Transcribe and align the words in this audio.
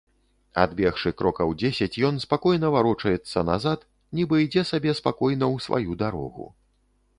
Адбегшы 0.61 1.11
крокаў 1.19 1.51
дзесяць, 1.63 1.89
ён 2.09 2.17
спакойна 2.25 2.71
варочаецца 2.77 3.45
назад, 3.51 3.85
нібы 4.21 4.35
ідзе 4.47 4.67
сабе 4.73 4.97
спакойна 5.03 5.45
ў 5.53 5.57
сваю 5.67 5.91
дарогу. 6.05 6.53